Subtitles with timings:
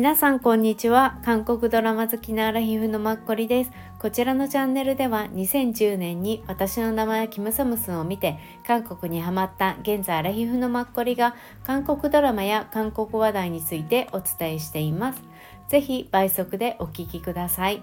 [0.00, 1.18] 皆さんこんにちは。
[1.26, 3.70] 韓国ドラマ好きなアラヒフのマッコリです。
[3.98, 11.34] こちらのチャンネルでは2010年に私の名前キムサムスンを見て韓国にハマった現在アラヒフのマッコリが
[11.64, 15.22] 韓国ドラマや韓国話題についてお伝えしています。
[15.68, 17.82] ぜひ倍速でお聞きください。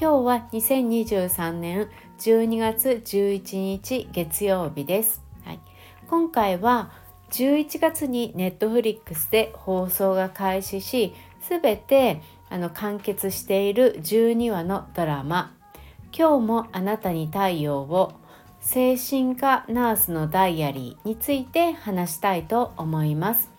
[0.00, 1.90] 今日は2023年
[2.20, 5.60] 12月11日月曜日です、はい、
[6.08, 6.90] 今回は
[7.30, 11.14] 11月にネットフリックスで放送が開始し
[11.50, 15.56] 全てあの完結している12話のドラマ
[16.16, 18.12] 「今日もあなたに太陽を」
[18.60, 23.50] 精神科ナースのダイアリーについて話したいと思います。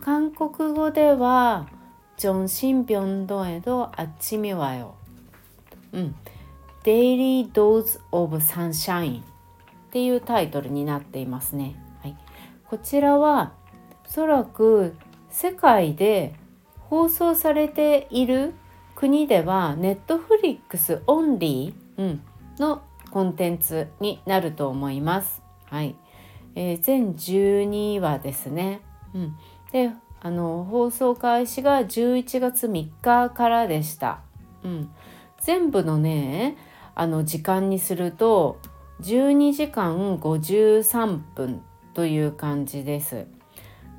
[0.00, 1.68] 韓国語では
[2.16, 4.94] 정신병동에도 아침이 와요。
[5.92, 6.14] うん。
[6.84, 9.24] Daily Dose of Sunshine っ
[9.90, 11.74] ていうタイトルになっていますね。
[12.00, 12.16] はい、
[12.66, 13.52] こちらは
[14.06, 14.96] おそらく
[15.28, 16.34] 世界で
[16.90, 18.52] 放送されている
[18.96, 22.22] 国ではネットフリックスオンリー、うん、
[22.58, 22.82] の
[23.12, 25.40] コンテンツになると思います。
[25.66, 25.94] はい、
[26.56, 28.80] えー、全12話ですね。
[29.14, 29.36] うん、
[29.70, 34.22] であの放送開始が11月3日からでした。
[34.64, 34.90] うん、
[35.40, 36.56] 全部のね
[36.96, 38.58] あの時間にすると
[39.02, 41.62] 12時間53分
[41.94, 43.28] という感じです。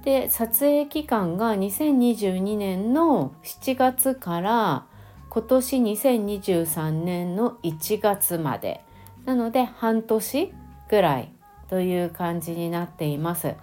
[0.03, 4.85] で撮影期間が2022年の7月から
[5.29, 8.81] 今年2023年の1月まで
[9.25, 10.53] なので半年
[10.89, 11.31] ぐらい
[11.69, 13.55] という感じになっています。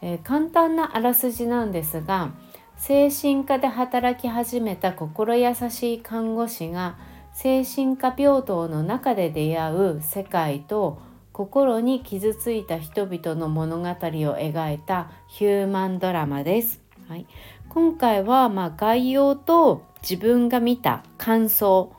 [0.00, 2.32] えー、簡単なあらすじなんですが
[2.76, 6.96] 精神科で働き始めた心優しい看護師が
[7.32, 11.00] 精神科病棟の中で出会う世界と
[11.32, 16.78] 心に傷ついた人々の物語を描いたヒューマンドラマです。
[17.08, 17.24] はい、
[17.70, 21.90] 今回はまあ概要と自分が見た感想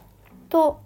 [0.49, 0.79] と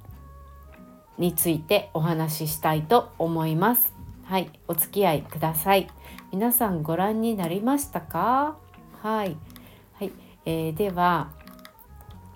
[1.17, 3.94] についてお話ししたいと思います。
[4.23, 5.89] はい、お付き合いください。
[6.31, 8.55] 皆さんご覧になりましたか？
[9.03, 9.35] はい、
[9.99, 10.11] はい、
[10.45, 11.31] えー、では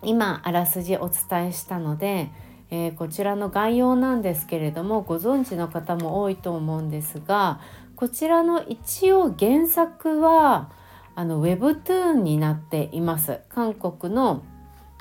[0.03, 2.30] 今あらすじお伝えしたので。
[2.74, 7.59] えー、こちらの概要なんですけれどもご存知の方も多いと思うんですが
[8.01, 10.72] こちらの一応原作は
[11.13, 13.41] あのウェブトゥーンになっています。
[13.47, 14.41] 韓国の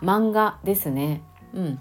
[0.03, 1.23] 漫画ですね。
[1.55, 1.79] うん。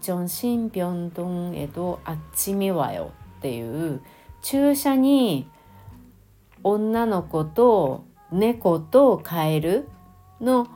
[0.00, 4.00] ジョンシンビョンドンエドあっちみわよっていう
[4.40, 5.50] 注射に
[6.62, 9.86] 女の子と猫とカエル
[10.40, 10.66] の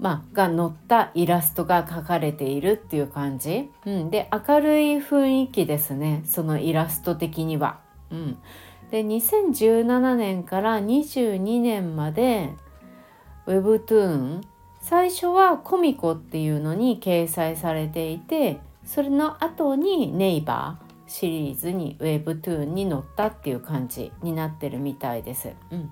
[0.00, 6.22] まあ、が載ったイラストが描かれているっていう感じ、うん、で明るい雰囲気ですね。
[6.24, 7.78] そのイラスト的には。
[8.10, 8.38] うん、
[8.90, 12.50] で2017年から22年まで
[13.46, 14.42] Webtoon
[14.80, 25.52] 最初はコミコっていうのに掲載されていてそれの後にネイバーシリーズに Webtoon に載ったっていう感じになってるみたいです。
[25.70, 25.90] うん、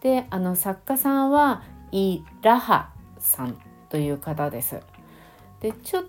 [0.00, 1.62] であの作家さんは
[1.92, 3.56] イ・ラハさん
[3.88, 4.80] という方です。
[5.60, 6.04] でちょっ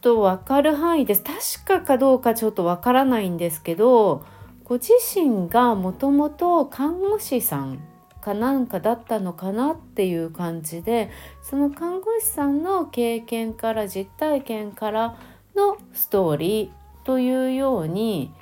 [0.00, 4.24] と分かる範囲です確かかどうかちょっと分からないんですけど
[4.64, 7.86] ご自身がもともと看護師さん
[8.22, 11.10] かなんかだったのかなっていう感じで
[11.42, 15.18] その看護師さんの経験から実体験から
[15.54, 18.32] のストーリーというように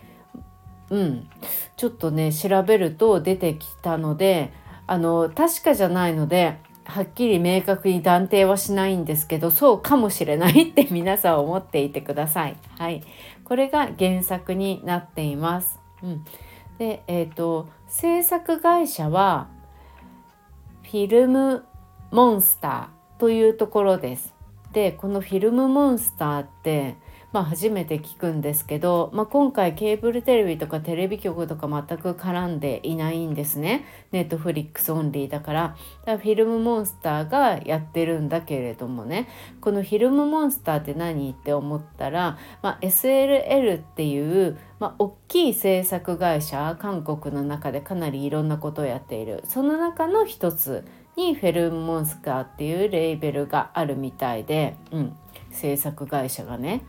[0.91, 1.29] うん
[1.77, 4.53] ちょっとね調べると出てきたので
[4.87, 12.57] あの確かじゃないのではっきり明確に断定はしないんですけどそうかもしれないって皆さん思っていてください。
[12.79, 13.03] はい、
[13.45, 15.82] これが原作になっています。
[16.03, 16.25] うん、
[16.79, 19.49] で、えーと、制作会社は
[20.83, 21.65] フィルム
[22.11, 24.35] モンスターというところです。
[24.73, 26.97] でこのフィルムモンスターって
[27.33, 33.87] まあ、初めて聞くんですけど、まあ、今回ケーブルテレビとかテレビ局とか全く絡んでいないんですね。
[34.13, 35.63] ネットフリックスオンリーだから。
[35.63, 35.77] だか
[36.13, 39.29] らフィルムモンスターがやってるんだけれどもね。
[39.63, 49.43] このフィルムモンスターって何って思ったら、まあ、SLL っていう、まあ、大きい制作会社韓国の中でかなりいろんなことをやっている。
[49.47, 50.85] その中の一つ
[51.17, 55.17] にフィルムモンスターっていうレーベルがあるみたいで、うん、
[55.51, 56.83] 制作会社がね。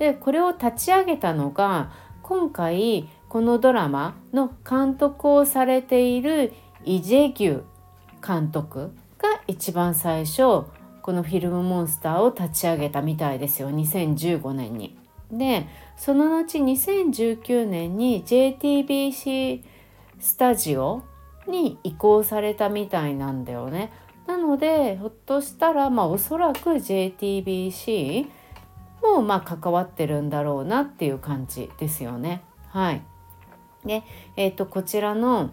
[0.00, 1.92] でこれを立ち上げたのが
[2.22, 6.54] 今回このドラマの監督をされている
[6.86, 7.62] イ・ジェギュ
[8.26, 10.42] 監督が一番最初
[11.02, 14.96] このフィルムモンスターを立ち上げたみたいですよ2015年に。
[15.30, 15.66] で
[15.98, 19.62] その後2019年に JTBC
[20.18, 21.02] スタジオ
[21.46, 23.92] に移行されたみたいなんだよね。
[24.26, 28.39] なのでひょっとしたらまあおそらく JTBC
[29.02, 32.42] もまあ関わってるんだろうなっていう感じですよね。
[32.68, 33.02] はい、
[33.84, 34.02] で、
[34.36, 35.50] えーと、こちらの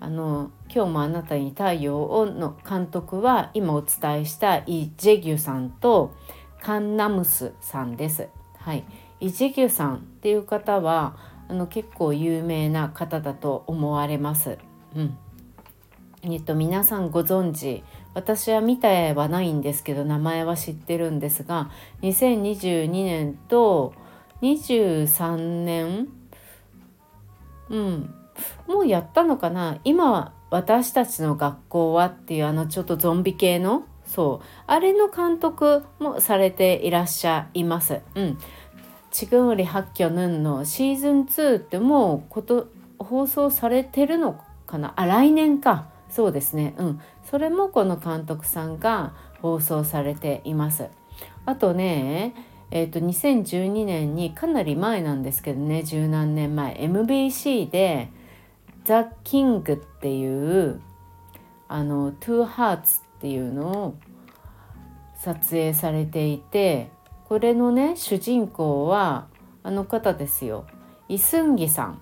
[0.00, 6.12] あの「今日もあなたに太陽を」の監督は今お伝えしたイ・ジェギュさんと
[6.60, 8.28] カンナムスさんです。
[8.58, 8.84] はい、
[9.20, 11.16] イ・ジェギュさんっていう方は
[11.48, 14.58] あの結構有名な方だと思われます。
[14.96, 15.18] うん
[16.26, 17.84] えっと、皆さんご存知
[18.14, 21.70] 私は見てはないんですけど名前は知ってるんですが
[22.02, 23.92] 2022年と
[24.42, 26.08] 23年
[27.68, 28.14] うん
[28.66, 29.78] もうやったのかな？
[29.84, 38.00] 今私たちの学校はっていうあのちょっとゾンビ系のそうあれの監督もされていらっしゃいます。
[38.14, 38.38] うん。
[39.10, 42.68] ちぐんり八挙ヌンのシーズン2ってもうこと
[42.98, 44.92] 放送されてるのかな？
[44.96, 45.86] あ来年か。
[46.10, 46.74] そうですね。
[46.76, 47.00] うん。
[47.24, 50.88] それもこの監督さんが放送されています。
[51.46, 52.34] あとね
[52.70, 58.08] えーと、2012年にかなり前なんですけどね十何年前 MBC で
[58.84, 60.80] 「ザ・キング」っていう
[61.68, 63.94] あの「トゥーハーツ」っていうのを
[65.14, 66.90] 撮影されていて
[67.28, 69.26] これのね主人公は
[69.62, 70.64] あの方ですよ。
[71.08, 72.00] イスンギさん、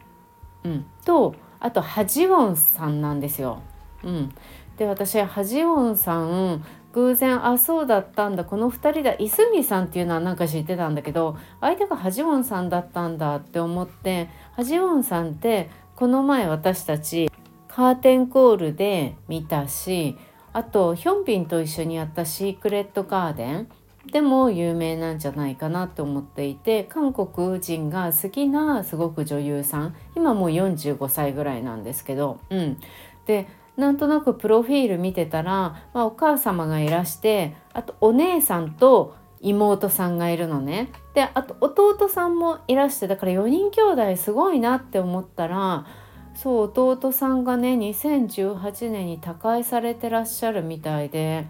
[0.65, 3.61] うん、とあとハジウォンさんなんですよ。
[4.05, 4.35] うん、
[4.77, 17.31] で私ハジウォンさん偶然あそうだったんだこの2人だイスンギさんっていうのはなんか知ってたんだけど相手がハジウォンさんだったんだって思ってハジウォンさんってこの前私たち
[17.69, 20.19] カーテンコールで見たし
[20.53, 23.69] あとヒョンビンと一緒にやったシークレットガーデン
[24.11, 32.79] でも有名なんじゃないかなと思っていて韓国人が好きなすごく女優さん今もう45歳ぐらいなんですけど、うん、
[33.27, 40.91] でなんとなくプロフィール見てたら、まあ、お母様がいらしてあとお姉さんと妹さんがいるのね。
[41.15, 45.87] であと弟さんもいらしてだから4人兄弟すごいなって思ったら
[46.35, 51.47] そう弟さんがね2018年に他界されてらっしゃるみたいで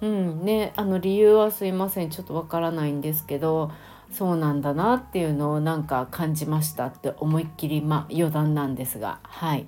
[0.00, 2.10] うんねあの理由はすいません。
[2.10, 3.70] ちょっとわからないんですけど
[4.10, 9.66] そうなんだなっていうのをなんか感じましたって思いっきりまあ余談なんですがはい。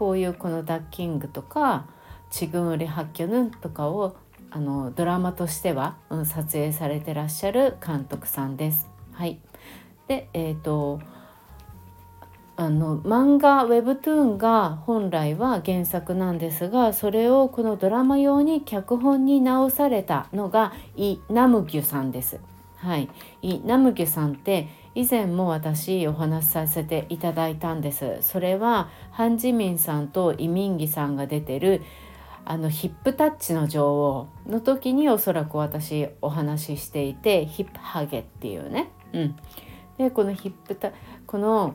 [0.00, 1.84] こういうこの「ダッキング」とか
[2.32, 4.16] 「チグムリハッキョヌン」とかを
[4.50, 8.88] あのドラマとしては、うん、撮影されてらっしゃる監督さんです。
[9.12, 9.38] はい、
[10.08, 11.00] でえ、ー、と
[12.56, 22.40] あの漫画ウェブトゥーンが本来は原作なんですがそれをこのドラマ用に脚本に直されたのがイ・ナムギュさんです。
[22.76, 23.10] はい、
[23.42, 28.18] イ・ナムギュさんって以前も私お話しさせていただいたんです。
[28.22, 31.82] それはハン・ジミンさんとイ・ミンギさんが出てる
[32.44, 38.90] あのヒップタッチの女王の時におそらく私お話ししていてヒップハゲっていうね。
[39.12, 39.36] うん、
[39.98, 40.90] でこのヒップタ
[41.26, 41.74] この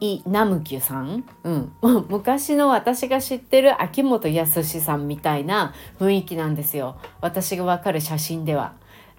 [0.00, 1.72] イ・ナムキュさん、うん、
[2.08, 8.74] 昔の私が知ってる秋元康さんみたいな雰囲気なんですよ私がわかる写真では。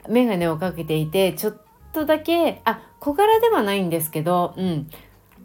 [0.07, 1.65] 眼鏡をかけていてちょっ
[1.95, 4.89] とだけあ小柄ではないんですけど、うん、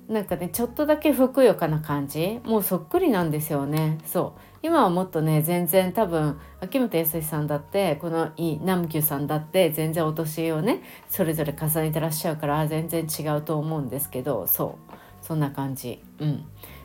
[0.08, 2.40] なんかねちょっとだけふくよかな感じ。
[2.44, 3.98] もうそっくりなんですよね。
[4.04, 4.40] そう。
[4.62, 14.92] 今はもっとね全然多分秋元康さんだってこのイ・ナムキュさんだって全然お年をねそれぞれ重ねてらっしゃるから全然違うと思うんですけどそう。
[15.24, 16.02] そんな感じ。
[16.18, 16.44] うん、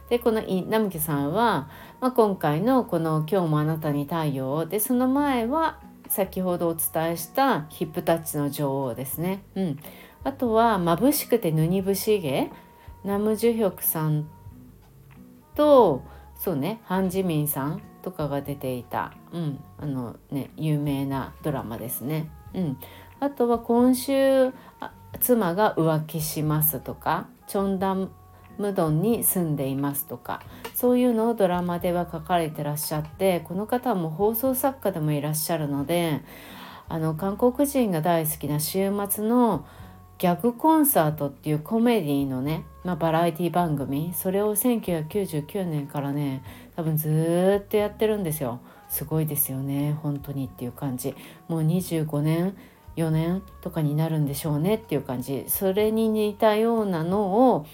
[0.10, 1.68] でこのイ・ナムキュさんは、
[2.00, 5.80] まあ、今回のこの「今日もあなたに太陽」でその前は
[6.16, 9.44] 先ほどお伝えしたヒップタッチの女王ですね。
[9.56, 9.80] うん、
[10.24, 12.52] あとは眩しくてヌニブシゲ
[13.04, 14.26] ナム・ジュヒョクさん
[15.56, 16.04] と
[16.38, 19.60] そうねハン・ジミンさんとかが出ていた、うん。
[19.78, 22.32] あのね、有名なドラマですね。
[22.54, 22.78] うん、
[23.20, 24.54] あとは今週
[25.20, 28.10] 妻が浮気しますとかチョンダン
[28.58, 30.42] ムドンに住んでいますとか
[30.74, 36.22] そういうのをドラマでは書かれてらっしゃってこの方も放送作家でもいらっしゃるので
[36.88, 39.66] あの韓国人が大好きな週末の
[40.18, 46.44] ギャグコンサートっていうコメディのね、まあ、バラエティ番組それを1999年からね
[46.76, 48.60] 多分ずっとやってるんですよ。
[48.88, 51.16] すごいですよね本当にっていう感じ。
[51.48, 52.56] もう25年
[52.96, 55.46] 4年とかになるんでしょうねっていう感じ。
[55.48, 57.66] それに似たようなのを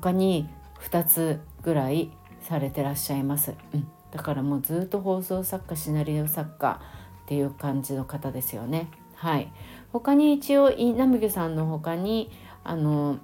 [0.00, 0.48] 他に
[0.80, 2.10] 2つぐらい
[2.40, 6.80] されてらっしゃいます、うん、だからもうずっと放送作家シナリオ作家
[7.24, 8.88] っていう感じの方ですよね。
[9.16, 9.50] はい。
[9.92, 12.30] 他に一応・ナムギュさんの他に
[12.62, 13.18] あの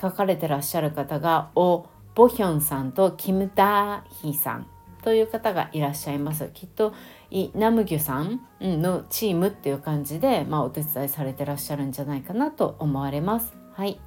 [0.00, 4.66] 書かれてらっしゃる方がオ・ボヒョンさんとキム・ダーヒさん
[5.02, 6.50] という方がいらっしゃいます。
[6.52, 6.92] きっと
[7.30, 13.54] イ・ナムギュさんのチームっていう感じで、まあ、お手伝いされてらっしゃるんじゃないかなと思われます。
[13.74, 14.00] はい。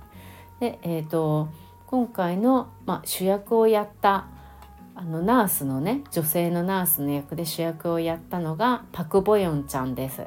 [0.59, 1.47] でえーと、
[1.87, 4.27] 今回の、まあ、主役をやった
[4.93, 10.23] あのナースのね女性のナースの役で主役をやったのがパク・ボヨンちゃんです。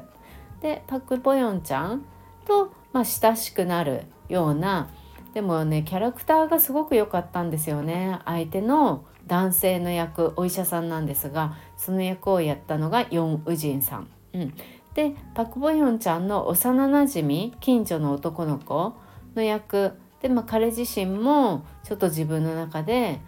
[0.61, 2.03] でパク・ボヨンちゃん
[2.47, 4.89] と、まあ、親しくなるような
[5.35, 14.07] でもねキャラクターがすごく良かったんですよね相手の男性の役お医者さんなんですがその役をやったのがヨン・ウジンさん。
[14.33, 14.53] うん、
[14.95, 18.95] でパク・ボヨンちゃんの幼なじみ近所の男の子
[19.35, 19.93] の役
[20.23, 23.19] で、まあ、彼自身もちょっと自分の中で、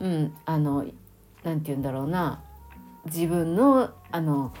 [0.00, 0.86] うん、あの
[1.42, 2.40] 何て言うんだろうな
[3.04, 4.54] 自分のあの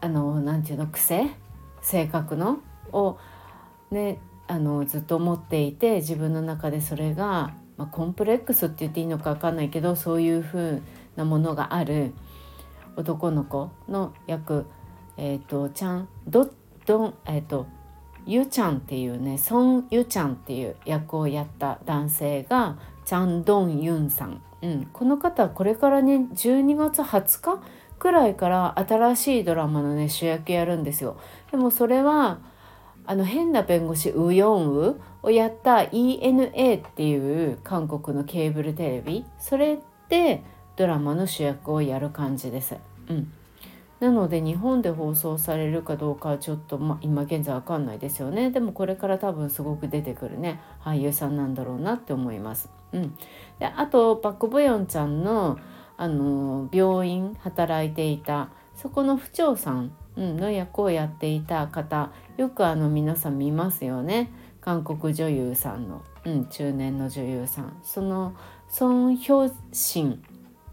[0.00, 1.30] あのなんていうの癖
[1.82, 2.60] 性格の
[2.92, 3.18] を
[3.90, 10.80] ねあのずっと思っていて自分の中でそれが、まあ、コンプレックスって言っていいのか分かんないけどそういう風
[11.16, 12.14] なものがある
[12.96, 14.66] 男の子の役
[15.18, 16.50] えっ、ー、とちゃんど
[16.86, 17.66] どんえっ、ー、と
[18.26, 27.62] ゆちゃんっていうねソン・ユちゃんっていう役をやった男性がチャン・ドン・ユンさん、うん、この方はこれからね12月20日
[27.98, 31.16] くらいから新しいドラマのね主役やるんですよ。
[31.50, 32.38] でもそれは
[33.06, 39.78] あの変な弁護士ウヨンウをやった ENA っていう韓国のケーブルテレビそれ
[40.08, 40.42] で
[40.74, 42.76] ドラマの主役をやる感じです。
[43.08, 43.32] うん、
[44.00, 48.50] なので日本で放送されるかどうかはちょっと、まあ、今現在わかんないですよね。
[48.50, 52.68] でもこれから多分すごく出てくるね俳優さんなんだろうなって思います。
[52.92, 53.16] うん、
[53.58, 55.58] であとパク・ボヨンちゃんの
[55.96, 64.30] あの病院働いていたそこの府長さんの役をやっていた方よくあの皆さん見ますよね。
[64.60, 67.78] 韓国女優さんの、うん、中年の女優さん。
[67.82, 68.34] その
[68.68, 70.16] ソン・ヒョシンっ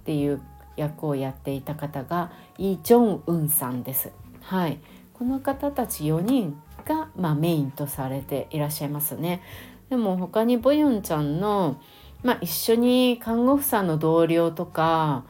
[0.04, 0.42] ていう
[0.76, 4.12] 役をやっていた方がイ・ジョンウンさんです。
[4.42, 4.80] はい、
[5.14, 9.42] この方たち4人が、まあ、メインとされていらっしゃいますね。
[9.90, 11.80] でも他にボヨンちゃんの、
[12.24, 15.24] まあ、一緒に看護婦さんの同僚とか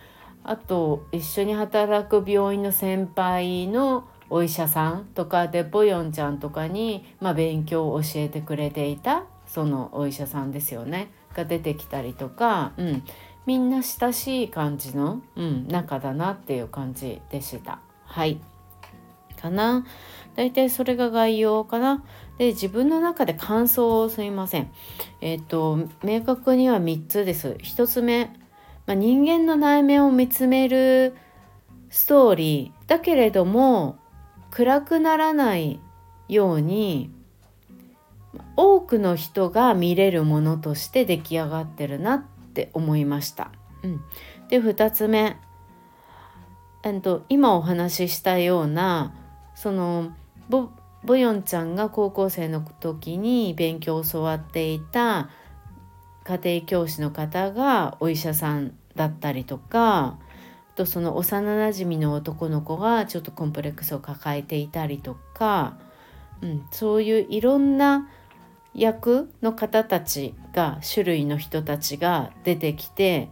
[0.44, 13.04] あと一緒に働く病院の先輩のお医者さんとかでボヨンちゃんとかに、まあ、勉強を教えてくれていたそのお医者さんですよねが出てきたりとか、うん、
[13.46, 17.80] みんな親しい感じの、うん、仲だなっていう感じでした。
[18.06, 18.40] はい
[19.44, 19.86] かな
[20.36, 22.04] 大体それが概要かな。
[22.38, 24.72] で自分の中で感想をすいません。
[25.22, 27.58] えっ、ー、と明確には3つです。
[27.60, 28.28] 1つ目、
[28.88, 31.16] まあ、人間の内面を見つめる
[31.90, 33.98] ストーリーだけれども
[34.50, 35.80] 暗くならない
[36.28, 37.12] ように
[38.56, 43.52] 多くの人が見れるものとして出来上がってるなって思いました。
[43.82, 44.02] うん、
[44.48, 45.38] で2つ目、
[46.84, 49.14] えっと、今お話ししたような
[49.56, 50.14] その
[50.50, 50.70] ボ
[51.04, 55.30] ボヨンちゃんが高校生の時に勉強を教わっていた
[56.24, 60.18] 家庭教師の方がお医者さんだったりとか
[60.76, 65.78] とその幼なじみの男の子がちょっとコンプレックスを抱えていたりとか、
[66.42, 68.08] うん、そういういろんな
[68.74, 73.30] 役の方たちが種類の人たちが出てきて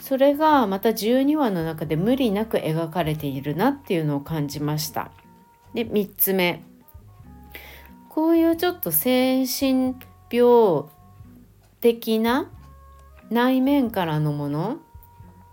[0.00, 5.10] それがまた12話の中で無理なく描かれているなっていうのを感じました。
[5.72, 6.62] で3つ目
[8.08, 9.96] こういうちょっと精神
[10.30, 10.84] 病
[11.80, 12.50] 的な
[13.30, 14.78] 内面からのもの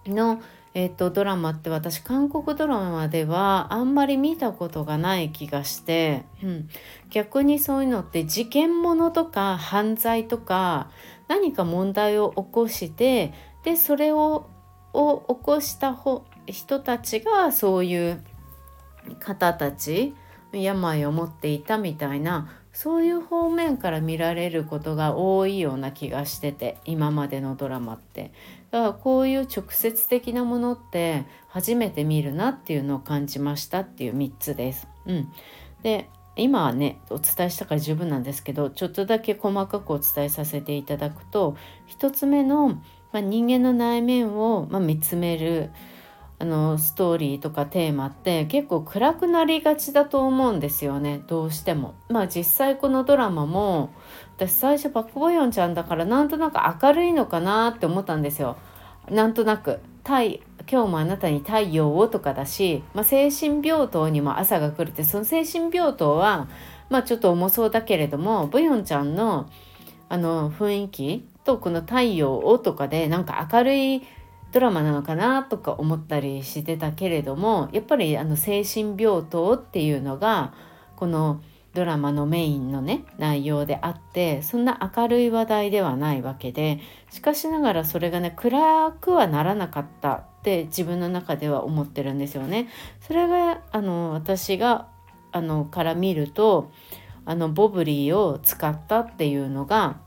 [0.05, 0.41] の
[0.73, 6.69] えっと、ドラマって私韓国ドラマではあんまり見たことがない気がして、うん、
[7.09, 10.89] 逆にそういうのって事件ものとか犯罪とか
[11.27, 14.49] 何か問題を起こしてでそれを
[14.93, 15.97] を起こした
[16.47, 18.23] 人たちがそういう
[19.19, 20.13] 方たち
[20.51, 28.31] 病を持っていたみたいなそういう方面から見られることが多いような気がしてて今までのドラマって。
[28.71, 34.87] だからこういう直接的なものって初めて見るなっていうのを感じましたっていう3つです。
[35.05, 35.31] うん、
[35.83, 41.57] で今はねお伝えしたから十分なんですけどちょっとだけ細かくお伝えさせていただくと
[41.99, 42.81] 1つ目の、ま
[43.15, 45.71] あ、人間の内面を、まあ、見つめる
[46.41, 51.93] あのストーリーとかテーマって結構暗くなりがちだと思うんですよねどうしても。
[52.09, 53.93] まあ実際このドラマも
[54.37, 58.57] 私最初パク・ボヨンちゃんだからなんとなく明るいのかなって思ったんですよ。
[59.07, 66.47] なんとなく今日もあなたに太陽をとかだし、まあ、精神病棟にも朝が来るってその精神病棟は
[66.89, 69.47] まあちょっと重そうだけれどもブヨンちゃんの
[70.09, 74.01] あの雰囲気とこの太陽をとかでなんか明るい
[74.51, 80.53] ドラマなのかなとか思ったりしてたけれどもやっぱりあの精神病棟っていうのが
[80.95, 81.41] この
[81.73, 86.79] ドラマのメインのね内容であってそんな明るい話題ではないわけで
[87.09, 92.67] しかしながらそれがね暗くはならなかったって自分の中では思ってるんですよね。
[92.99, 94.87] それがあの私が
[95.31, 96.71] あのから見ると
[97.25, 99.97] あのボブリーを使ったっていうのが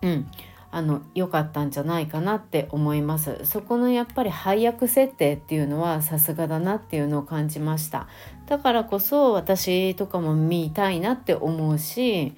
[0.00, 0.30] うん
[0.70, 3.38] あの良かったんじゃないかなって思います。
[3.44, 8.06] そこのやっぱり配役設定っていうのはさすがだなっていうのを感じました。
[8.46, 12.34] だからこそ私とかも見たいなって思うし、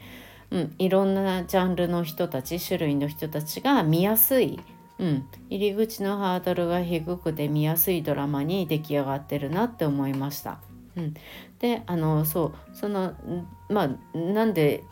[0.51, 4.61] うん、いろんなジャンルの人たち種類の人たちが見やすい
[5.01, 10.61] うん、入り口のハードルが低くて見やすいドラマに出来上がってるなって思いました。
[10.95, 11.15] うん、
[11.59, 13.15] であのそうその
[13.71, 14.85] まあなんで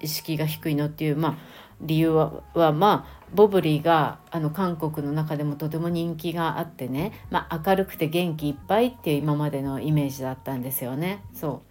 [0.00, 1.36] 意識が低いのっていうまあ
[1.80, 11.22] 理由ははまあボブリーがあの韓国の中でもとても人気があってね、まあ、明るくて元気いっぱいっていう今までのイメージだったんですよね。
[11.32, 11.62] そ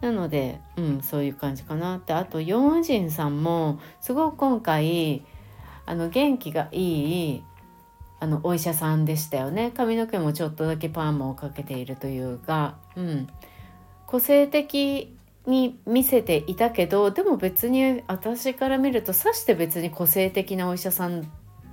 [0.00, 0.04] う。
[0.04, 2.12] なので、うん、そういう感じかなって。
[2.12, 5.24] あとヨン・ジンさんもすごく今回
[5.86, 7.44] あの元気がいい
[8.20, 9.70] あのお医者さんでしたよね。
[9.70, 13.28] 髪の毛もちょっとだけパーマをかけているというか、うん、
[14.06, 15.16] 個性的
[15.48, 21.24] に見せていたけどでも別に私から見るとさして別に個性的なお医者さんっ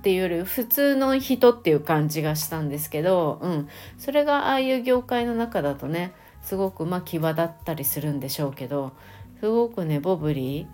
[0.02, 3.68] ていうより普通の人っていう感じがしたんですけど、うん、
[3.98, 8.92] それがああいう業界の中だとねすごくまあ際立ったりするんでしょうけど
[9.40, 10.66] すごくねボブリ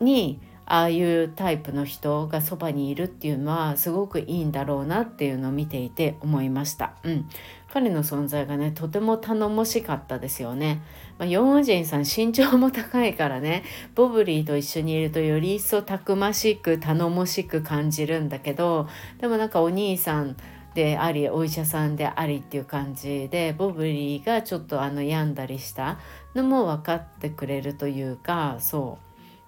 [0.00, 6.96] ーにああいうタイプの人がそばにいるっていうのはすごくいいんだろうなっていうのを見ていて思いました。
[7.04, 7.28] うん、
[7.72, 10.82] 彼の存在がねとても頼もしかったですよね。
[11.18, 20.36] まあ、ヨン・ウジンさん身長も高いからねボブリーと一緒にいるとより一層たくましく頼もしく感じるんだけどでもなんかお兄さん
[20.74, 25.98] でありお医者さんでありっていう感じでボブリーがちょっとあの病んだりした
[26.34, 29.06] のも分かってくれるというかそう。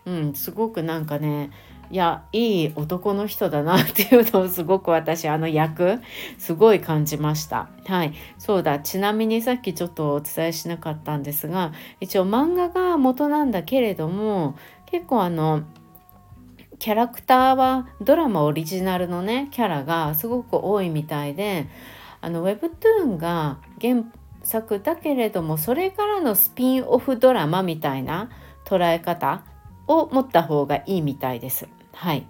[0.09, 1.51] うん、すごくなんかね
[1.91, 6.01] いやいい男の人だなっていうのをすごく私あの役
[6.39, 7.69] すごい感じました。
[7.87, 8.13] はい。
[8.39, 8.79] そうだ。
[8.81, 15.63] ちなみにさっきちょっとお伝えしなかったんですが一応漫画が元なんだけれども結構あの
[16.79, 21.67] キャラクターはドラマオリジナルのねキャラがすごく多いみたいで
[22.21, 24.05] あの Webtoon が原
[24.43, 28.31] 作だけれどもそれからのスピンオフドラマみたいな
[28.65, 29.45] 捉え方
[29.87, 31.69] を持った方がいいみたいです。
[31.99, 32.29] はい。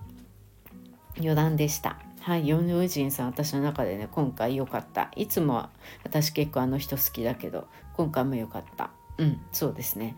[1.19, 1.99] 余談でした。
[2.23, 5.69] はい、ヨン・ウジンさん私の中でね今回良かったいつも
[6.05, 10.17] 私結構あの人好きだけど今回も良かったうんそうですね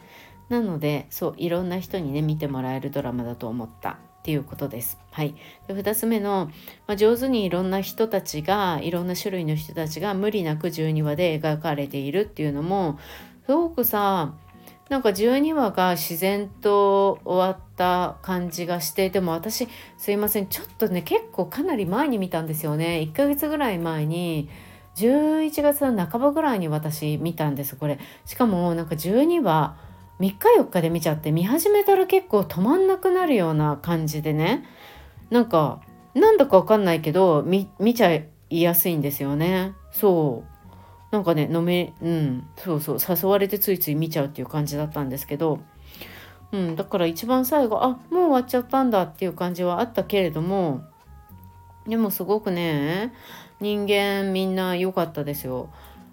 [0.48, 4.98] なのでそういろんな人にね見てもらえるドラマだと思ったっていうことです。
[5.10, 5.34] はい、
[5.66, 6.50] で2つ目の、
[6.86, 13.00] まあ、上手にいろんな人たちがいろんな種類の人たちが無理なく12話で描かれているっていうのも
[13.46, 14.34] すごくさ
[14.90, 23.08] なんか12話が自然と終わった感じがしてでも私すいませんちょっとね結構かなり前に見たんですよね。
[23.08, 24.48] 1ヶ月ぐらい前に
[24.96, 28.00] 11月の半ばぐらいに私見たんですこれ。
[28.26, 29.76] しかもなんか12話
[30.18, 34.64] 3日4日で見ちゃって見始めたら結構止まんなくなるような感じでね。
[35.30, 35.82] なんか
[36.14, 39.72] なんだかわかんないけど見ちゃいやすいんですよね。
[39.92, 40.59] そう。
[41.10, 45.60] なんかね飲めうんそうそう誘われてついつい見ちゃうっていう感じだったんですけど、
[46.52, 50.82] うん、だから一番最後あもう終わっちゃったんだっていう感じはあったけれども
[51.88, 53.12] でもすごくね
[53.60, 55.68] 人間みんな良かったですよ。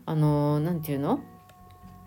[0.06, 1.20] あの何て言うの？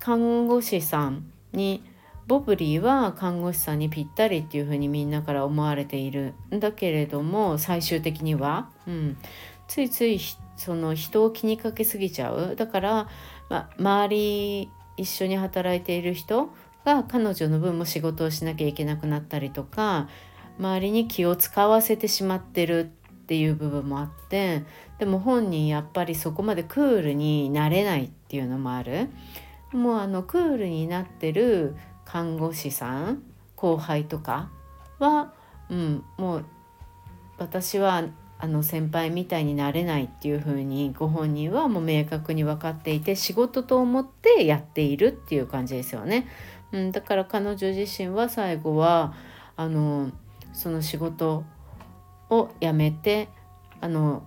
[0.00, 1.84] 看護師さんに
[2.26, 9.18] ボブリーは看護師さんにぴったりっていう風にみんなから思われているんだけれども最終的には、うん、
[9.68, 10.18] ついつい
[10.60, 12.54] その人を気にかけすぎちゃう。
[12.54, 13.08] だから、
[13.48, 16.50] ま周り一緒に働いている人
[16.84, 20.08] が彼女の分も仕事をしなきゃいけなくなったりとか
[20.58, 22.84] 周りに気を使わせてしまってるっ
[23.26, 24.64] ていう部分もあって
[24.98, 29.08] でも本人やっぱりそこまでクールになれないっていうのもある。
[29.72, 33.22] もうあのクールになってる看護師さん
[33.56, 34.50] 後輩とか
[34.98, 35.32] は、
[35.70, 36.44] うん、もう
[37.38, 38.04] 私は
[38.42, 46.26] あの先輩みたいになれないっていうふうにご本人はもう明確に分かっていて仕事と思ってやっているっていう感じですよね。
[46.72, 49.14] うん、だから彼女自身は最後は
[49.56, 50.10] あの
[50.52, 51.44] その仕事
[52.30, 53.28] を辞めて
[53.80, 54.22] あの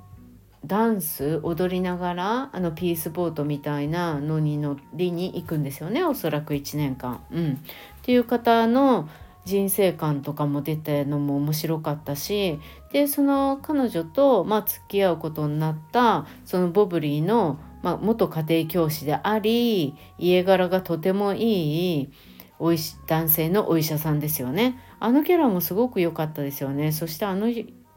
[0.66, 7.24] ダンス踊りながらあのピースボートみたいなのに乗りに行くんですよねおそらく1年間。
[7.32, 7.58] うん、っ
[8.04, 9.10] ていう方の
[9.46, 12.60] 人生観とかも出たのも面白かったし
[12.94, 22.14] でその彼女と、まあ、付き合うことになったそのボブリーの、まあ、元家庭教師であり家柄がとてもいい
[22.60, 24.80] おいし男性のお医者さんですよね。
[25.00, 26.92] あのキャラもすごく良かったですよね。
[26.92, 27.48] そしてあの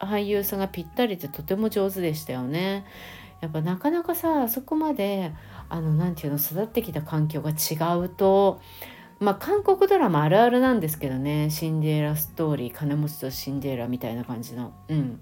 [0.01, 2.85] 俳優さんがぴったりでとても上手でしたよね。
[3.43, 5.33] やっぱなかなかさあそこまで
[5.69, 8.63] あの何て言うの育ってきた環境が違うと
[9.19, 11.49] まあ韓国ドラマあるあるなんですけどね。
[11.51, 14.73] シンデレラストーリー金持ちとシンデレラみたいな感じの。
[14.89, 15.21] うん。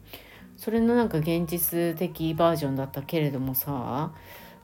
[0.56, 4.12] それのなんか現実的バージョンだったけれどもさ。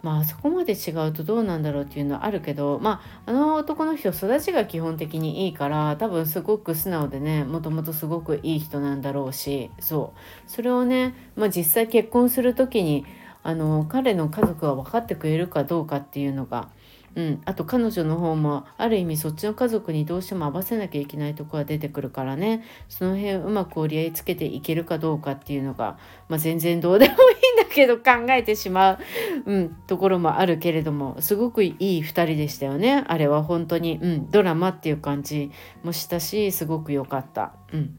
[0.03, 2.81] まあそこまで違うとどうなんだろうっていうのはあるけど。
[2.83, 9.71] まああの男の人育ちが基本的にいいから多分すごく素直でねもともとすごくいい人なんだろうし。
[9.79, 10.51] そう。
[10.51, 13.05] それをね、まあ、実際結婚する時に
[13.43, 16.69] あの彼の家族が分かってくれるかどうかっていうのが
[17.17, 22.65] うん、あと彼女の方もある意味そっちの家族にどうしても合わせなきゃいけないとこが出てくるからね。
[22.89, 27.19] その辺うまく折り合いつけていけるかどうかっていうのが、まあ、全然どうでもいいん
[27.57, 28.99] だけど考えてしまう、
[29.45, 33.05] うん、ところもあるけれどもすごくいい2人でしたよね。
[33.07, 35.51] あれは本当に、うん、ドラマっていう感じ
[35.83, 37.55] もしたしすごく良かった。
[37.73, 37.99] うん、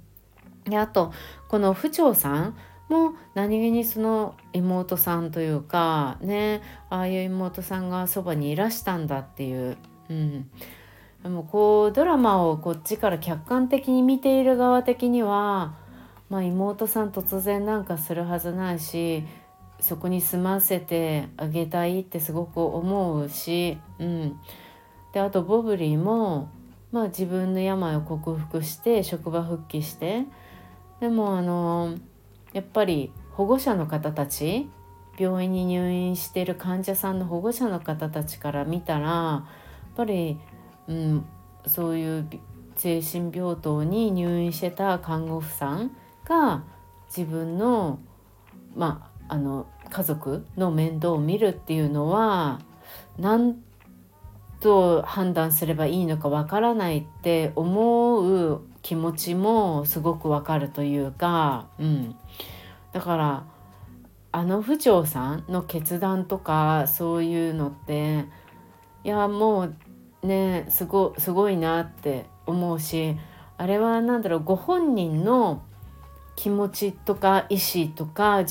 [0.66, 1.12] であと
[1.50, 2.58] この府長さん
[2.92, 9.78] も何気にその妹さんというかねああいう妹さんがそばにいらしたんだっていう、
[10.10, 10.50] うん、
[11.24, 15.76] でもこうドラマをこっちから客観的に見ている側的には、
[16.30, 19.24] まあ、妹さん突然なんかするはずないし
[19.80, 24.40] そこに住ませてあげたいってすごく思うし、うん、
[25.14, 26.52] であとボブリーも、
[26.92, 30.26] まあ、自分の病を克服して職場復帰して
[31.00, 31.96] でもあの
[32.54, 34.70] やっぱり保護者の方たち
[35.18, 39.44] 病院に入院してる患者さんの保護者の方たちから見たらや
[39.94, 40.40] っぱり、
[40.88, 41.26] うん、
[41.68, 42.28] そういう
[42.76, 45.92] 精神病棟に入院してた看護婦さん
[46.26, 46.64] が
[47.16, 48.00] 自分の,、
[48.76, 52.62] まあ、あの家族の面倒を見るっていうのは
[53.20, 53.62] 何
[54.62, 62.16] と判断すればいいのかわからないって思う気持ちもすごくわかるというか、うん、
[62.92, 63.44] だから
[64.32, 68.26] あの府長さんの決断とかそういうのって
[69.04, 69.64] いやも
[70.24, 73.18] うねすごすごいなって思うし
[73.58, 75.64] あれは何だろうご本人の
[76.36, 78.44] 気持ちとか意思とか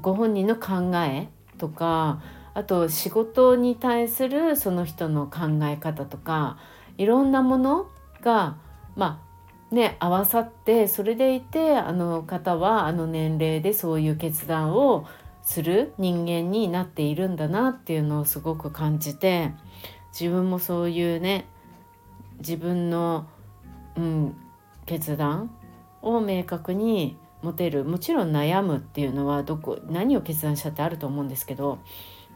[0.00, 2.22] ご本人の考えとか
[2.54, 6.58] あと仕事に対するその人の考え方とか
[6.98, 7.88] いろんなもの
[8.20, 8.56] が
[8.94, 9.31] まあ
[9.74, 15.06] ね合わさってそれでいてあの方はあの年齢でそういう決断を
[15.42, 19.52] する人間になっているんだなっていうのをすごく感じて
[20.18, 21.46] 自分もそういうね
[22.38, 23.26] 自分の、
[23.96, 24.36] うん、
[24.86, 25.50] 決断
[26.00, 31.78] を明確に持てるもちろん悩むっていうのはどこ何を決断したってあると思うんですけど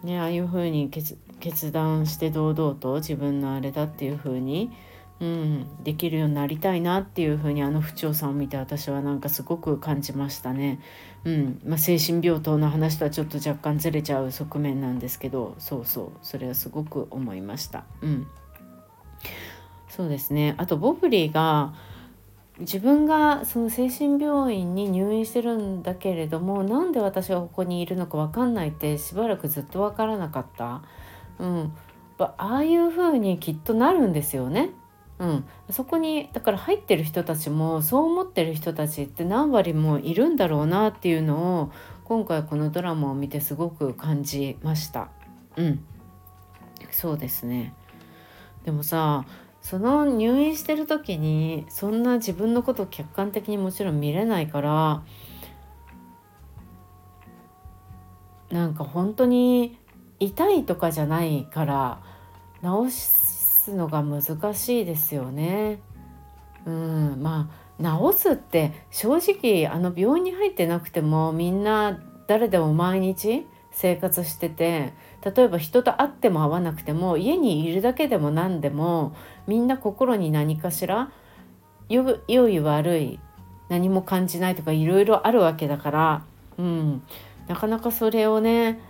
[0.03, 4.71] ね、ああいうふうに決断して堂々と自分のあれだっていうふうに、
[5.19, 10.79] うん、できるようになりたいなっていうふうにあの不調さんを見て私はなんかすごく感じましたね。
[11.25, 17.85] うんまあ、精神病棟の話とはちょっと若干ずれちゃう側面なんですけどそうそうそれはすごく思いました。
[18.01, 18.27] うん、
[19.89, 21.75] そうですねあとボブリーが
[22.59, 30.83] 自分がその精神病院に入院してるんだけれどもなんで私がここにいるのか分かんないってしばらくずっと分からなかった、
[31.39, 31.73] うん、
[32.19, 34.71] ああいう風にきっとなるんですよね。
[35.19, 41.73] うん、そこにだから入ってる人たちもそう思ってる人たちって何割もいるんだろうなっていうのを
[42.05, 45.09] 今回このドラマを見てすごく感じました。
[45.57, 45.85] うん、
[46.91, 47.75] そうですね。
[48.65, 49.25] でもさ
[49.63, 55.03] その入院してる時にそんな自分のことを客観的にもちろん見れないから
[58.51, 59.79] なんか本当に
[60.21, 62.01] 痛いとかじゃないから
[62.63, 63.26] 治す
[63.67, 65.81] すのが難しいですよね。
[66.67, 67.51] うんま
[67.81, 79.15] あ治すって正直あの病院に入ってなくてもみんな誰でも毎日生活してて例えば人と会っても会わなくても家にいるだけでも何でも
[79.47, 81.11] みんな心に何かしら
[81.89, 83.21] 良い悪い
[83.69, 86.25] 何も感じないとかいろいろあるわけだから、
[86.59, 87.03] うん、
[87.47, 88.81] なかなかそれをね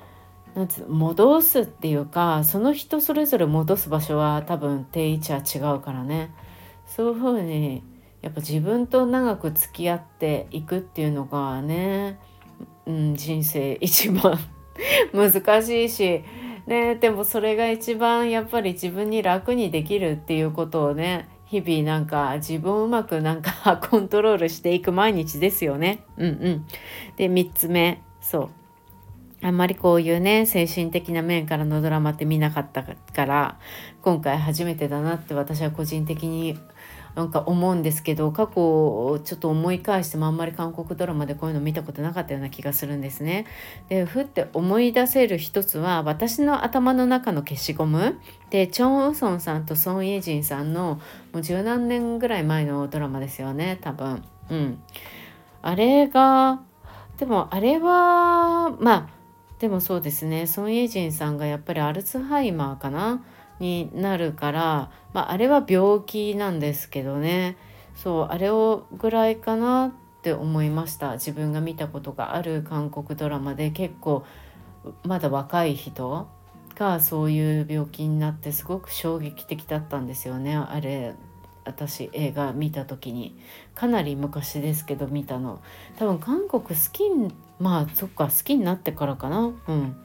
[0.57, 6.35] なんつ戻すっていうかその人それぞれ戻す場所は多分定位置は違うからね。
[6.87, 7.83] そういうふうに
[8.23, 12.19] やっぱ自分と長く付き合っていくっていうのがね、
[12.87, 14.39] うん、人生一番
[15.13, 16.23] 難しいし、
[16.67, 26.05] ね、でもそれが一番やっぱり自分に楽にできるっていうことをね日々なんか自分をうまくなんか コントロールしていく毎日ですよね。
[26.17, 26.67] うんうん、
[27.17, 28.01] で3つ目。
[28.23, 28.66] そう。
[29.43, 33.59] あんまりこういうね精神的な面からのドラマって見なかったから
[34.01, 36.59] 今回初めてだなって私は個人的に
[37.17, 43.47] なんか思うんですけど過去をちょっと思い返してもあんまり韓国ドラマでこういうの見たことなかったような気がするんですね。
[43.89, 48.19] でふって思い出せる一つは私の頭の中の消しゴム
[48.51, 51.01] でチョン・ウソンさんとソン・イェジンさんの
[51.33, 54.23] もう十何年ぐらい前のドラマですよね多分。
[54.51, 54.83] うん、
[55.63, 56.61] あれが
[57.17, 59.16] でもあれはまあ
[59.59, 60.47] でもそうですね。
[60.47, 63.23] ソン・イェジンさんがやっぱりアルツハイマーかな？
[63.59, 67.57] になるから、まあ、あれは病気なんですけどね。
[67.95, 71.15] そうあれをぐらいかなって思いました。
[71.15, 73.71] 自分が見たことがある韓国ドラマで。
[73.71, 74.27] 結構
[75.05, 76.29] まだ若い人
[76.75, 80.55] がそういう病気になってすごく衝撃的だったんですよね。
[80.55, 81.15] あれ
[81.65, 83.39] 私映画見た時に。
[83.75, 85.63] かなり昔ですけど見たの。
[85.99, 87.09] 多分韓国好き
[87.59, 89.53] まあそっか好きになってからかな。
[89.69, 89.97] うん。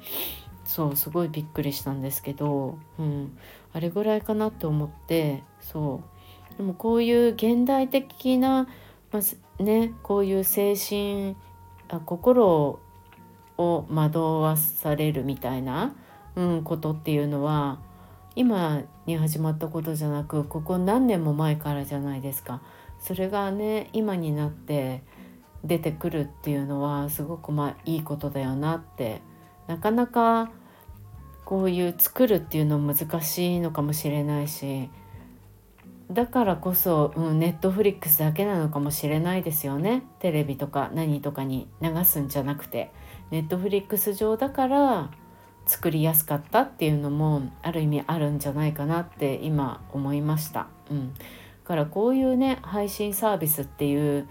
[0.63, 3.37] そうすごいびっくりしたんですけど、うん、
[3.73, 6.01] あれぐらいかなって思ってそ
[6.53, 6.57] う。
[6.57, 8.67] でもこういう現代的な、
[9.11, 11.35] まずねこういう精神
[11.89, 12.79] あ心
[13.57, 15.93] を惑わされるみたいな、
[16.35, 17.79] うん、ことっていうのは
[18.37, 22.61] 今に始まったことじゃなくここ何年も前からじゃないですか。
[23.01, 25.03] それがね今になって
[25.63, 29.21] 出てくるっていうのはすごくまあいいことだよなって
[29.67, 30.51] なかなか
[31.45, 34.89] こういう作るっていうの難しいのかもしれないし
[36.11, 40.03] だからこそ、うん、ネットフリックスだけなのかもしれないですよね。
[40.19, 42.91] テレビとか何とかに流すんじゃなくて。
[43.31, 45.09] ネットフリックス上だから
[45.65, 50.67] 作りやすかったっていうのもある意味あるんじゃないかなって今思いました。
[50.89, 51.13] うん、
[51.63, 54.27] からこういうね配信サービスっていう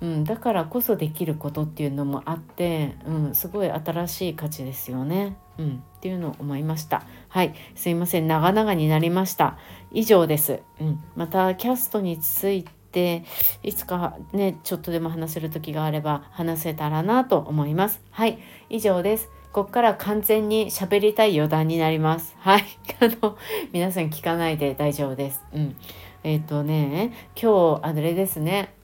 [0.00, 5.36] うん、だからこそできることっていうのもあって、うん、すごい新しい価値ですよね。
[5.58, 7.02] うん、っていうのを思いました。
[7.28, 9.58] はい、すいません、長々になりました。
[9.92, 10.60] 以上です。
[10.80, 13.24] うん、またキャストについて
[13.62, 18.00] いつかねちょっとでも話せる時があれば話せたらなと思います。
[18.10, 19.28] はい、以上です。
[19.52, 22.36] ここから完全に喋りたい余談になります。
[22.38, 22.64] はい、
[23.00, 23.36] あの
[23.72, 25.44] 皆さん聞かないで大丈夫です。
[25.52, 25.76] うん、
[26.22, 28.79] えっ、ー、とね今日あれですね。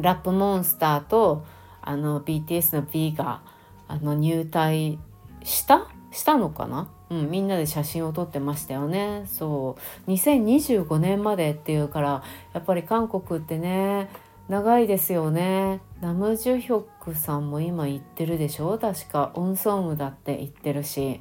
[0.00, 1.44] ラップモンスターと
[1.82, 3.40] あの BTS の B が
[3.88, 4.98] あの入隊
[5.42, 5.88] した？
[6.10, 6.88] したのかな？
[7.10, 9.24] うん、みんなで写真を撮ってましたよね。
[9.26, 10.10] そう。
[10.10, 14.08] 2025年までっていうからやっぱり韓国ってね
[14.48, 15.80] 長いですよね。
[16.00, 18.78] ナムジュヒョクさんも今言ってるでしょ？
[18.78, 21.20] 確かオンソンムだって言ってるし、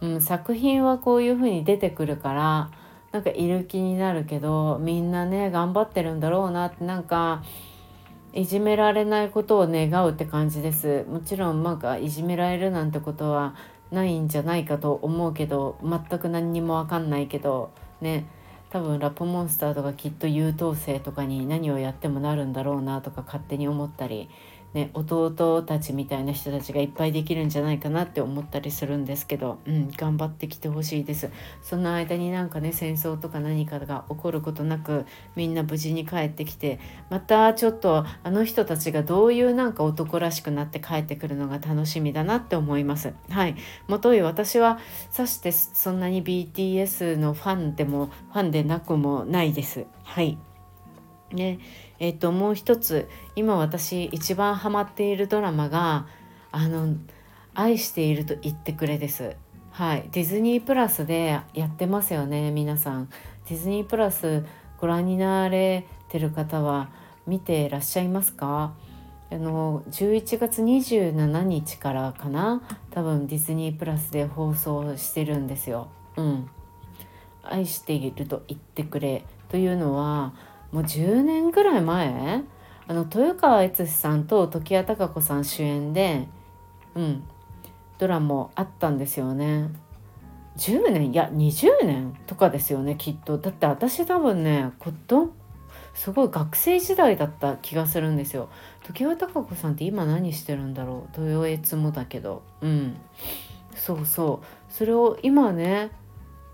[0.00, 2.70] うん、作品はこういう風に出てくるから
[3.12, 7.44] なんかいる気になるけどみんなね頑張ってるんだろうなってなんか
[8.34, 11.04] いじめられないことを願うって感じです。
[11.08, 13.54] もちろんなんかいじめられるなんてことは
[13.90, 18.26] ないんじゃないかと思うけど全く何にも分かんないけどね。
[18.70, 24.30] 多分ラップモンスターとかきっと優等生とかに何をやってもなるんだろうなとか勝手に思ったり
[24.74, 31.30] ね、弟たちみたいな人たちがいっぱいできるんじゃないかなって思ったりするんですけど、うん、頑張ってきてほしいです。
[31.62, 35.04] その間になんかね戦争とか何かが起こることなく
[35.36, 36.80] みんな無事に帰ってきて
[37.10, 43.12] またちょっとあの人たちがどういうなんか男らしくなって帰ってくるのが楽しみだなって思います。
[43.28, 43.56] はい。
[43.88, 44.78] もとい私は
[45.10, 49.84] さしてそんなに BTS のファンでもファンでなくもないです。
[50.04, 50.38] はい。
[51.34, 51.58] ね。
[52.02, 56.06] えっ、ともう一つ今私一番ハマっているドラマが
[56.50, 56.96] 「あの
[57.54, 59.36] 愛していると言ってくれ」です。
[59.70, 63.08] はい、ディズニープラスでやってますよね皆さん。
[63.48, 64.44] ディズニープラス
[64.80, 66.90] ご覧になられてる方は
[67.24, 68.74] 見てらっしゃいますか？
[69.30, 72.62] あの11月27日からかな？
[72.90, 75.86] 多分ディズニープラスで放送してるんですよ。
[76.16, 76.50] うん、
[77.44, 80.34] 愛していると言ってくれというのは
[80.72, 82.42] もう10年ぐらい前？
[82.88, 86.26] あの豊川悦司さんと常盤貴子さん主演で
[86.94, 87.22] うん。
[87.98, 89.68] ドラマあったんですよね。
[90.56, 91.12] 10年？
[91.12, 93.38] いや20年とかですよねきっと。
[93.38, 95.32] だって私多分ねこと
[95.94, 98.48] すごい学生時代だった気がするんですよ。
[98.82, 101.20] 常盤貴子さんって今何してるんだろう？
[101.20, 102.42] 豊悦もだけど。
[102.60, 102.96] うん。
[103.74, 104.72] そうそう。
[104.72, 105.90] それを今ね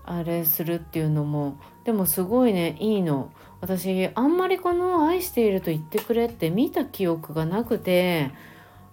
[0.05, 1.57] あれするっていうのも
[1.89, 3.31] でもすごいねいいの。
[3.61, 8.29] 私あんまりこの「愛していると言ってくれ」って見た記憶がなくて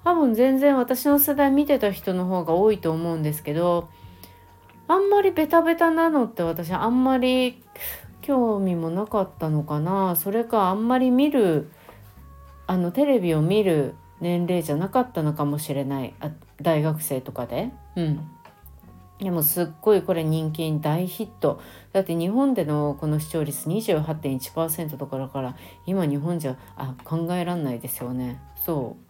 [0.02, 3.90] 多分全然私の世代見てた人の方が多いと思うんですけど
[4.88, 7.62] あんまりベタベタなのって私あんまり
[8.22, 10.16] 興味もなかったのかな。
[10.16, 11.70] それかあんまり見る
[12.66, 16.14] あのテレビを見る年齢じゃなかったのかもしれない。
[16.18, 16.30] あ
[16.62, 17.72] 大学生とかで。
[17.94, 18.30] うん。
[19.18, 21.60] でもすっごいこれ人気大ヒット。
[21.92, 28.40] だって日本でのこの視聴率28.1%とかだから今日本じゃあ考えらんないですよね。
[28.56, 29.06] そう。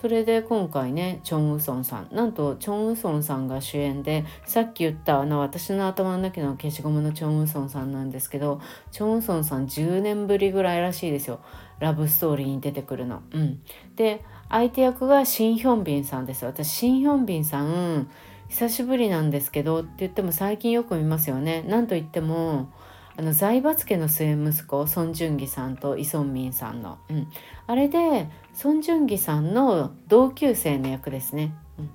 [0.00, 2.08] それで今回ねチョン・ウソンさん。
[2.12, 8.60] なんとチョン・ウソンさんが主演でさっき言ったあの私の頭の中の消しゴムのチョン・ウソンさんなんですけど
[8.92, 11.40] チョン・ウソンさん10年ぶりぐらいらしいですよ。
[11.80, 13.22] ラブストーリーに出てくるの。
[13.32, 13.60] うん、
[13.96, 18.10] で相手役がシン・ヒョンビンさんです私シン・ヒョンビンさん
[18.48, 21.62] 久しぶりなんですけどって言っても最近よく見ますよね。
[21.62, 22.72] なんと言っても
[23.16, 27.28] あの財閥家の末息子ソン・ジュンギさんとイ・ソンミンさんの、うん、
[27.66, 31.90] あれでソン・ジュンギさんの同級生の役ですね、うん、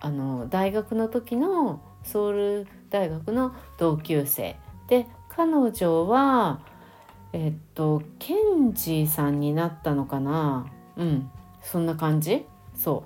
[0.00, 4.56] あの大学の時のソウル大学の同級生。
[4.88, 6.60] で彼女は
[7.32, 10.66] えっとケンジさんになったのかな。
[10.96, 11.30] うん。
[11.62, 12.44] そんな感じ？
[12.76, 13.04] そ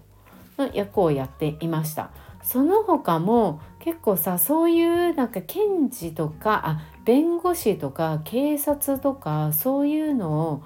[0.59, 0.63] う。
[0.63, 2.11] の役をやっていました。
[2.49, 10.63] その他も結構さそういうなんか検事とかあ弁護士とか警察とかそういうのを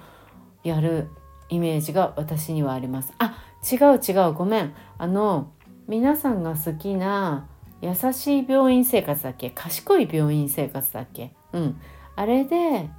[0.63, 1.09] やる
[1.49, 3.13] イメージが私にはあります。
[3.19, 3.37] あ
[3.69, 4.75] 違う違うごめん。
[4.97, 5.51] あの
[5.89, 7.49] 皆さんが好きな
[7.81, 9.51] 優しい病院生活だっけ？
[9.51, 11.35] 賢い病院生活だっけ？
[11.53, 11.81] うん。
[12.15, 12.91] あれで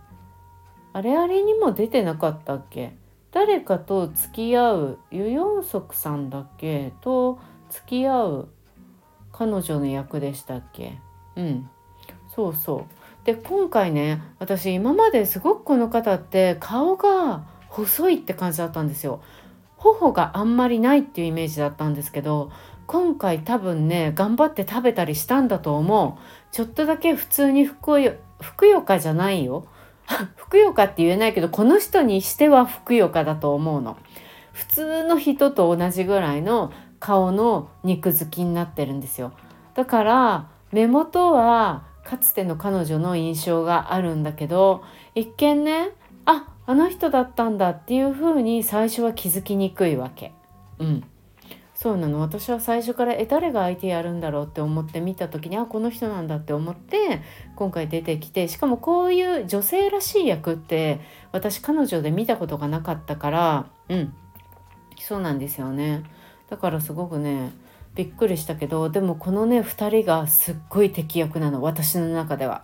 [0.92, 2.98] あれあれにも出てなかったっけ？
[3.32, 6.92] 誰かと付き合うユヨンソクさんだっけ？
[7.00, 8.50] と付き合う
[9.34, 11.00] 彼女の役でしたっけ？
[11.36, 11.70] うん。
[12.34, 13.26] そうそう。
[13.26, 19.22] で今回ね私今まですごくこの方って顔が細いって感じだったんですよ。
[19.78, 22.52] 頬があんまりないっていうイメージだったんですけど
[22.88, 26.22] 今回多分ね頑張って食べたりしたんだと思う。
[26.52, 29.66] ちょっとだけ普通にふくよふくよかじゃないよ。
[30.36, 33.98] ふくよかって言えないけどこの人にしてはふくよかだと思うの。
[34.52, 36.72] 普通の人と同じぐらいの
[37.04, 39.34] 顔の肉付きになってるんですよ
[39.74, 45.90] だから目元はかつての彼女の印象があるんだけど一見ね
[46.24, 50.32] ああの人だったんだっていう風に最初は気づきにくいわけ。
[50.80, 51.04] うん
[51.76, 57.22] そうなの私は最初からえ誰が相手やるんだろうって思って見た時にあこの人なんだって思って
[57.58, 61.02] 今回出てきてしかもこういう女性らしい役って
[61.34, 64.14] 私彼女で見たことがなかったからうん
[64.98, 66.04] そうなんですよね。
[66.54, 67.52] だからすごくね
[67.96, 72.64] びっくりしたけどでもこのね2人がすっごい敵役なの私の中では。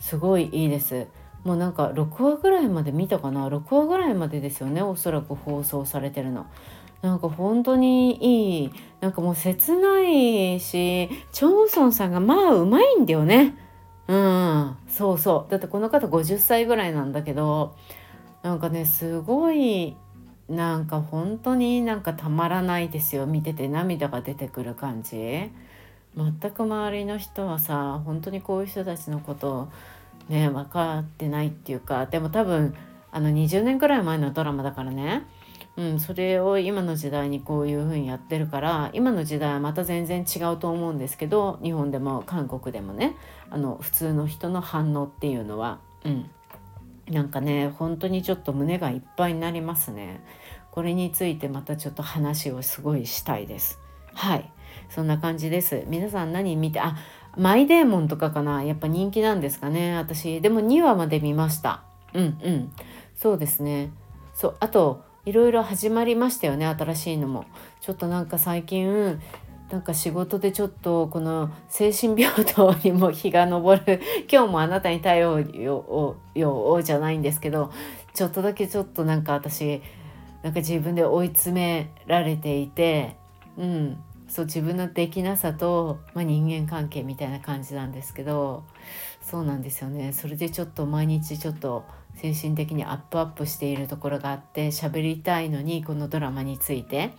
[0.00, 1.06] すごいいいです。
[1.44, 6.46] もうなんか6話ぐらいまで見たかな？6話ぐらいまでですよねおそらく放送されてるの。
[7.02, 13.56] なんか本当にいいなんかもう切ないしチョンソンさんがまあうまいんだよね。
[14.08, 15.50] うんそうそう。
[15.52, 17.76] だってこの方50歳ぐらいなんだけど
[18.42, 19.96] なんかねすごい
[20.48, 23.26] なんか本当になんかたまらないですよ。
[23.26, 25.50] 見てて涙が出てくる感じ。
[26.16, 29.68] 全く周りの人はさ本当にこういう人たちのこと
[30.28, 32.74] ね分かってないっていうかでも多分
[33.10, 35.24] あの20年くらい前のドラマだからね、
[35.76, 43.16] うん、それを今の時代にこういう風にやってるから今の時代はまた全然違うと思うんですけど日本でも韓国でもね
[43.50, 46.30] あの普通の人の反応っていうのは、うん、
[47.08, 50.24] なんかね本当にちょっと胸がいっぱいになりますね。
[50.70, 53.78] これについてまたちょっと話をすごいしたいです。
[54.14, 54.50] はい。
[54.88, 55.84] そんな感じです。
[55.86, 56.96] 皆さん何見てあ
[57.36, 58.64] マイデーモンとかかな？
[58.64, 60.40] やっぱ人気なんですかね私。
[60.40, 61.82] でも2話まで見ました。
[62.12, 62.72] うんうん。
[63.14, 63.90] そうですね。
[64.34, 67.44] そうあといろいろ始まりましたよね新しいのも。
[67.80, 69.20] ちょっとなんか最近
[69.74, 77.72] なんか仕事でちょっとこの精神病棟にも日が昇る 今日もあなたに対応よよじゃないんですけど
[78.14, 79.82] ちょっとだけちょっとなんか私
[80.44, 83.16] なんか自分で追い詰められていて、
[83.56, 88.62] うん、そう自分のできなさと、まあ、人間関係みたいな感じなんですけど
[89.22, 90.12] そうなんですよね。
[90.12, 91.84] それでちょっと毎日ちょっと
[92.14, 97.12] 精神的にアップアップしているところがあって喋りたいのにこのドラマについて、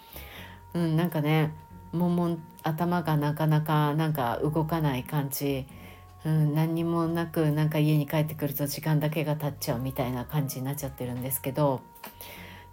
[0.74, 1.54] うん、なんかね
[1.98, 5.66] もんもん頭がなかなかなんか動かない感じ、
[6.26, 11.82] うん、何にもなくなんか家に帰ってくると時間だけが経っちゃうみたいな感じになっちゃってるんですけど。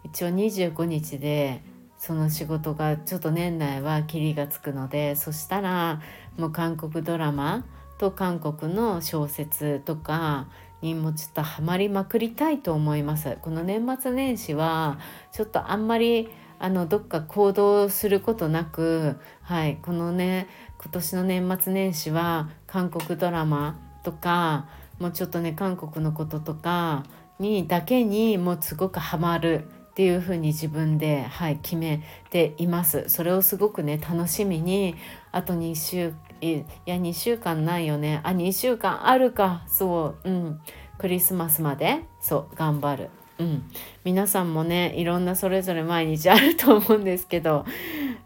[0.04, 1.62] 一応25日で
[1.98, 6.00] その仕事がちょっと年内はキリがつくのでそしたら
[6.36, 7.64] もう韓国ドラマ
[7.98, 10.48] と韓国の小説とか
[10.80, 13.38] にもちょっとハマりまくりたいと思います。
[13.40, 14.98] この年末年始は
[15.30, 16.28] ちょっとあんまり
[16.62, 20.46] あのどっか行動することなく、はい、このね
[20.80, 24.68] 今年の年末年始は韓国ドラマとか
[25.00, 27.02] もうちょっとね韓国のこととか
[27.40, 32.00] にだけにもうすごくハマるっていうふうに自分で、はい、決め
[32.30, 33.08] ています。
[33.08, 34.94] それをすごくね楽しみに
[35.32, 38.20] あと2週いや2週間ないよね。
[38.22, 39.64] あ2週間あるか。
[39.66, 40.60] そううん。
[40.98, 43.10] クリスマスまでそう頑張る。
[43.38, 43.64] うん、
[44.04, 47.64] 皆さんもねいろんなそれぞれ毎日あると思うんですけど、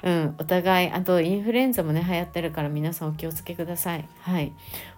[0.03, 4.09] うん、お互いあとインフルエンザもね流行ってるから皆さんお気をつけください。
[4.21, 4.53] はい、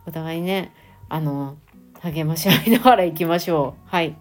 [0.07, 0.73] お互いね
[1.09, 1.57] あの
[2.01, 3.91] 励まし合いながら行きましょう。
[3.91, 4.17] はい。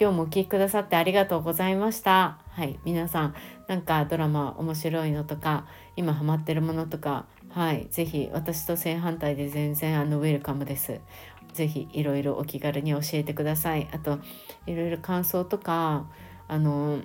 [0.00, 2.38] 今日もお聴きくださってありがとうございました。
[2.48, 2.78] はい。
[2.84, 3.34] 皆さん、
[3.68, 7.86] なんかドラマ面白いのとか、今ハマってるものとか、はい。
[7.90, 11.00] 是非私と正反対で全然あのウェルカムです。
[11.52, 13.88] 是非いろいろお気軽に教えてください。
[13.92, 14.18] あと、
[14.66, 16.06] いろいろ感想とか、
[16.48, 17.00] あの、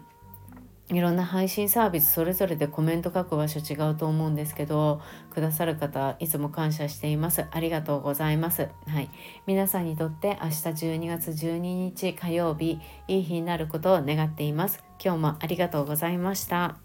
[0.89, 5.01] いろんな配信サービスそれぞれでコメント書く場所違うと思うんですけど
[5.33, 7.45] くださる方いつも感謝しています。
[7.49, 8.69] ありがとうございます。
[8.87, 9.09] はい。
[9.47, 14.83] 皆さんにとって明日12月12日火曜日いい日になることを願っています。
[15.03, 16.77] 今日もありがとうございました。